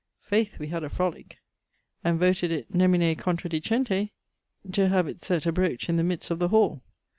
[0.19, 0.57] Faith!
[0.57, 1.37] we had a frolique,
[2.03, 4.09] and voted it (nemine contradicente)
[4.71, 6.81] to have itt sett abroach in the midest of the hall.